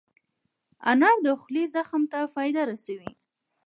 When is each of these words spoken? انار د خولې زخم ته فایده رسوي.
انار 0.91 1.15
د 1.25 1.27
خولې 1.39 1.63
زخم 1.75 2.03
ته 2.11 2.19
فایده 2.33 2.61
رسوي. 2.71 3.11